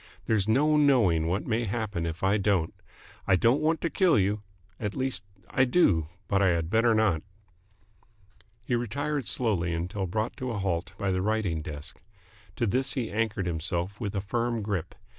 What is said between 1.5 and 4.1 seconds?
happen if I don't. I don't want to